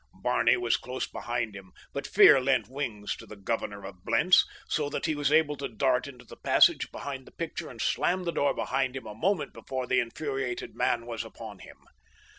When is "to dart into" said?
5.57-6.25